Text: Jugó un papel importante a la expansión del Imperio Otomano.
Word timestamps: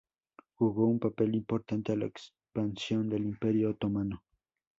Jugó 0.55 0.87
un 0.87 0.97
papel 0.97 1.35
importante 1.35 1.91
a 1.91 1.95
la 1.95 2.05
expansión 2.07 3.07
del 3.07 3.23
Imperio 3.25 3.69
Otomano. 3.69 4.23